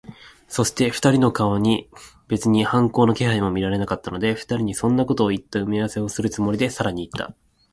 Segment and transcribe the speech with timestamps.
[0.47, 1.87] そして、二人の顔に
[2.27, 7.35] 別に反抗の気配も見られなかったので、二人にそんなことをいった埋合せをするつもりで、さらにいった。